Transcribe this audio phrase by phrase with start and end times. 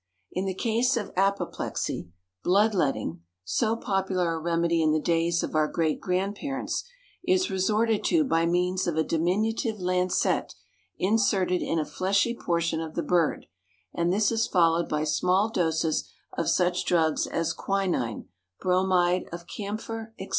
[0.31, 2.09] In the case of apoplexy,
[2.43, 6.83] blood letting so popular a remedy in the days of our great grandparents
[7.23, 10.55] is resorted to by means of a diminutive lancet
[10.97, 13.45] inserted in a fleshy portion of the bird,
[13.93, 18.27] and this is followed by small doses of such drugs as quinine,
[18.59, 20.29] bromide of camphor, etc.